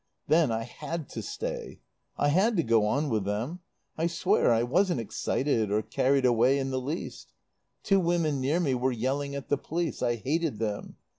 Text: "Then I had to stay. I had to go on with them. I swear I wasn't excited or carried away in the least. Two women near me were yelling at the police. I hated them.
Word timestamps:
"Then 0.27 0.51
I 0.51 0.63
had 0.63 1.09
to 1.09 1.21
stay. 1.21 1.79
I 2.17 2.29
had 2.29 2.57
to 2.57 2.63
go 2.63 2.87
on 2.87 3.07
with 3.09 3.23
them. 3.23 3.59
I 3.99 4.07
swear 4.07 4.51
I 4.51 4.63
wasn't 4.63 4.99
excited 4.99 5.69
or 5.69 5.83
carried 5.83 6.25
away 6.25 6.57
in 6.57 6.71
the 6.71 6.81
least. 6.81 7.33
Two 7.83 7.99
women 7.99 8.41
near 8.41 8.59
me 8.59 8.73
were 8.73 8.91
yelling 8.91 9.35
at 9.35 9.49
the 9.49 9.59
police. 9.59 10.01
I 10.01 10.15
hated 10.15 10.57
them. 10.57 10.95